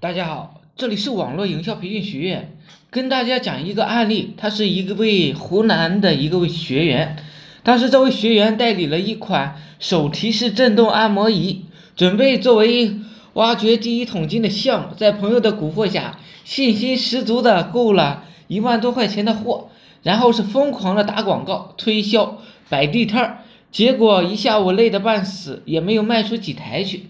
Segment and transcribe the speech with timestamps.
[0.00, 2.56] 大家好，这里是网络营销培训学院，
[2.88, 4.32] 跟大家讲一个案例。
[4.38, 7.16] 他是一个位湖南的一个位学员，
[7.62, 11.66] 当时这位学员代理了一款手提式震动按摩仪，
[11.96, 12.96] 准备作为
[13.34, 19.68] 挖掘第一桶金的项目，在朋友的蛊惑下，信心十足的购了一万多块钱的货，
[20.02, 22.38] 然后是疯狂的打广告推销，
[22.70, 23.38] 摆地摊儿，
[23.70, 27.04] 结果一下午累得半死，也没有卖出几台去。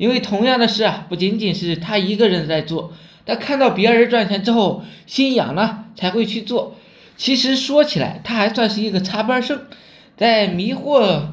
[0.00, 2.94] 因为同样的事啊，不仅仅是他一个人在做，
[3.26, 6.74] 他看到别人赚钱之后心痒了才会去做。
[7.18, 9.60] 其实说起来，他还算是一个插班生，
[10.16, 11.24] 在迷惑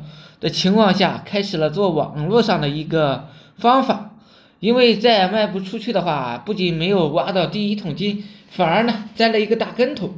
[0.41, 4.15] 的情况下，开始了做网络上的一个方法。
[4.59, 10.13] 因为再卖不出去的话，不仅没有挖到第一桶金，反而呢栽了一个大跟头。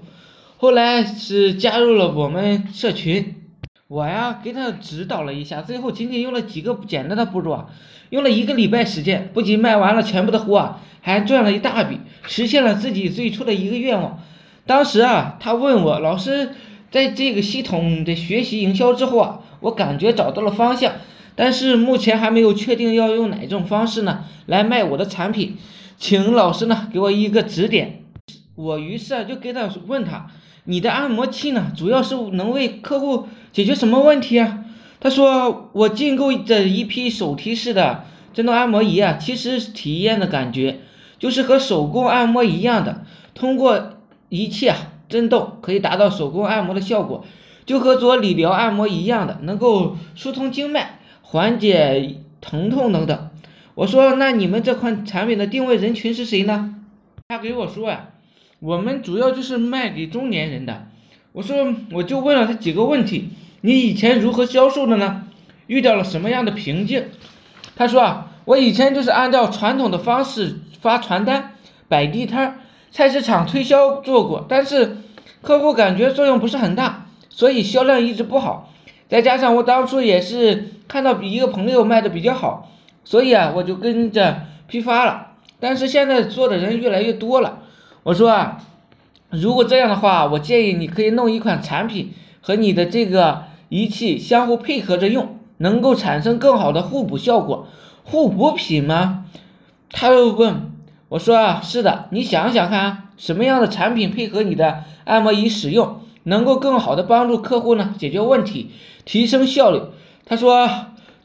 [0.58, 3.36] 后来是加入了我们社群。
[3.90, 7.66] 我呀，给他指导了一下，最后仅仅用了几个简单的步骤啊，
[8.12, 14.20] 用了一个礼拜时间，不仅卖完了全部的货啊，还赚了一大笔，实现了自己最初的一个愿望。
[14.68, 16.52] 当时啊，他问我老师，
[16.92, 20.94] 在这个系统的学习营销之后啊，我感觉找到了方向，
[21.34, 25.58] 但是目前还没有确定要用哪种方式呢来卖我的产品，
[25.98, 27.99] 请老师呢给我一个指点。
[28.60, 30.28] 我于是啊就给他问他。
[30.66, 31.72] 你的按摩器呢？
[31.78, 34.66] 主要是能为客户解决什么问题啊？
[35.00, 40.82] 他说我进购的一批手提式的震动按摩仪啊，其实体验的感觉
[41.18, 43.94] 就是和手工按摩一样的，通过
[44.28, 44.76] 仪器啊
[45.08, 47.24] 震动可以达到手工按摩的效果，
[47.66, 53.30] 就和做理疗按摩一样的，能够疏通经脉、缓解疼痛等等。
[53.76, 56.76] 我说那你们这款产品的定位人群是谁呢？
[57.30, 58.10] 他给我说呀。
[58.60, 60.88] 我们主要就是卖给中年人的。
[61.32, 63.30] 我说，我就问了他几个问题：
[63.62, 65.24] 你以前如何销售的呢？
[65.68, 67.06] 遇到了什么样的瓶颈？
[67.76, 71.54] 他说啊，我以前就是按照传统的方式发传单、
[71.88, 72.60] 摆地摊、
[72.92, 74.98] 菜市场推销做过，但是
[75.42, 78.74] 客户感觉作用不是很大，所以销量一直不好。
[79.08, 82.70] 再加上我当初也是看到比一个朋友卖的比较好，
[83.06, 85.28] 所以啊，我就跟着批发了。
[85.62, 87.60] 但是现在做的人越来越多了。
[88.04, 88.62] 我说啊，
[89.30, 97.68] 如果这样的话，我建议你可以弄一款产品和你的这个仪器相互配合着用，能够产生更好的互补效果。
[98.04, 99.26] 互补品吗？
[99.92, 100.72] 他又问
[101.10, 108.72] 我说啊，是的，你想想看，什么样的产品配合你的按摩仪使用，能够更好的帮助客户呢解决问题，
[109.04, 109.82] 提升效率？
[110.26, 110.70] 他说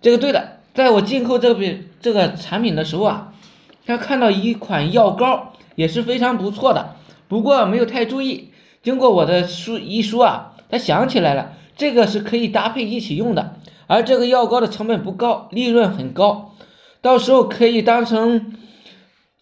[0.02, 1.64] 这个对的，在我进购这个
[2.00, 3.32] 这个产品的时候啊，
[3.86, 5.52] 他看到一款药膏。
[5.74, 6.96] 也是非常不错的，
[7.28, 8.50] 不过没有太注意。
[8.82, 16.52] 经过我的书一说啊，他想起来了，这个是可以搭配一起用的，而这个药膏的成本不高，利润很高，
[17.00, 18.54] 到时候可以当成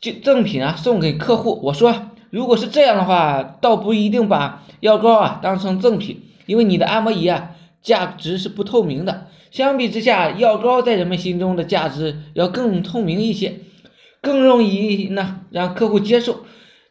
[0.00, 1.60] 就赠品啊送给客户。
[1.65, 7.50] 我说，如果是这样的话，倒不一定把药膏啊当成赠品，因为你的按摩仪啊
[7.82, 13.60] 价值是不透明的，相比之下，药膏在人们心中的价值要更透明一些。
[14.22, 16.44] 更容易呢让客户接受，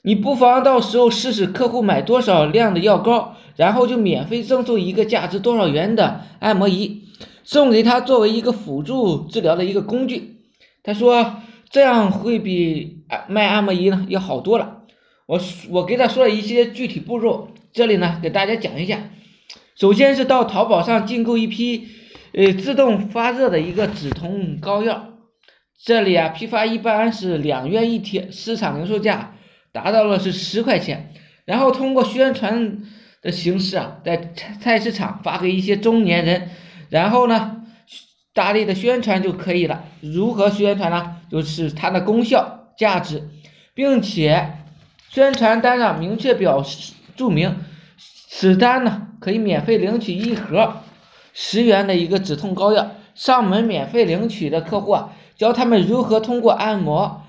[0.04, 7.04] 你不妨到时候试试，客户买多少量的药膏，然后就免费赠送一个价值多少元的按摩仪，
[7.44, 10.42] 送给他作为一个辅助治疗的一个工具。
[10.84, 11.38] 他说
[11.70, 14.80] 这样会比卖按摩仪呢要好多了。
[15.26, 19.10] 我我给他说了一些具体步骤，这里呢给大家讲一下。
[19.76, 21.88] 首先是到淘宝上进购一批
[22.34, 25.11] 呃自动发热的一个止痛膏药。
[25.84, 29.34] 这里啊，批发一般是两元一贴，市场零售价
[29.72, 31.12] 达到了是十块钱，
[31.46, 32.78] 然后通过宣传
[33.22, 36.50] 的形式啊，在菜菜市场发给一些中年人，
[36.90, 37.64] 然后呢，
[38.32, 39.84] 大力的宣传就可以了。
[40.02, 41.18] 如何宣传呢？
[41.32, 43.28] 就是它的功效、价值，
[43.74, 44.60] 并且
[45.10, 47.56] 宣传单上明确表示注明，
[48.30, 50.84] 此单呢可以免费领取一盒
[51.34, 55.14] 十元的一个止痛膏药，上门免费领取的客户啊。
[55.36, 57.24] 教他们如何通过按摩、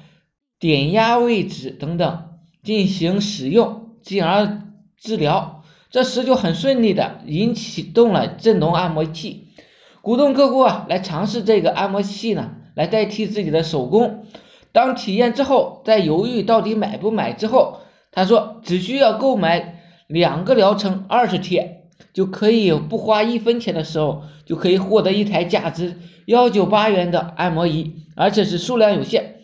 [0.59, 2.25] 点压位置等等
[2.63, 4.63] 进行使用，进而
[4.99, 5.63] 治疗。
[5.91, 9.49] 这时就很顺利的引启动了震动按摩器，
[10.01, 14.27] 鼓动客户啊来尝试这个按摩器呢，来代替自己的手工。
[14.73, 17.81] 当体验之后，在犹豫到底买不买之后，
[18.11, 21.82] 他说只需要购买两个疗程二十天。
[22.13, 29.37] 就可以不花一分钱的时候，就可以获得一台价值幺九八元的按摩仪，而且是数量有限。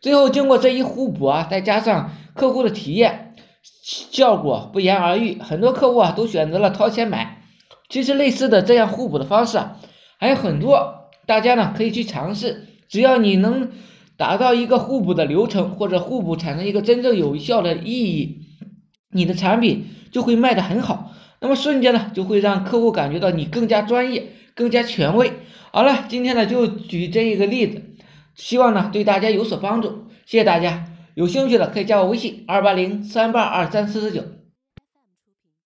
[0.00, 3.34] 最后经过这一互补啊，再加上客户的体验，
[3.82, 5.38] 效果不言而喻。
[5.40, 7.42] 很多客户啊都选择了掏钱买。
[7.88, 9.76] 其实类似的这样互补的方式啊
[10.18, 12.66] 还有很多，大家呢可以去尝试。
[12.88, 13.70] 只要你能
[14.16, 18.40] 打造一个互补的流程，或者互补产生一个真正有效的意义，
[19.10, 21.12] 你的产品就会卖得很好。
[21.44, 25.30] 那么瞬间呢，就会让客户感觉到你更加专业、更加权威。
[25.72, 27.82] 好了，今天呢就举这一个例子，
[28.34, 30.06] 希望呢对大家有所帮助。
[30.24, 34.22] 谢谢大家，有兴趣的可以加我微信二八零三八二三四四九。